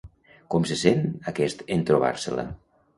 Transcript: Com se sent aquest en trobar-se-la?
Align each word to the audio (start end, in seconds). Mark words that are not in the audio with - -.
Com 0.53 0.65
se 0.69 0.79
sent 0.85 1.05
aquest 1.35 1.63
en 1.77 1.87
trobar-se-la? 1.93 2.53